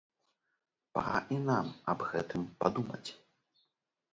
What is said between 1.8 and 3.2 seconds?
аб гэтым падумаць!